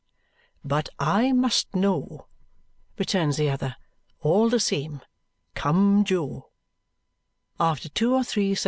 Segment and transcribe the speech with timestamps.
[0.65, 2.25] "But I must know,"
[2.97, 3.75] returns the other,
[4.19, 5.01] "all the same.
[5.53, 6.49] Come, Jo."